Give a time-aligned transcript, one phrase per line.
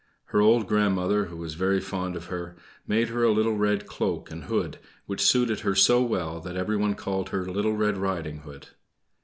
[0.33, 2.55] Her old grandmother, who was very fond of her,
[2.87, 6.95] made her a little red cloak and hood, which suited her so well that everyone
[6.95, 8.69] called her "Little Red Riding Hood."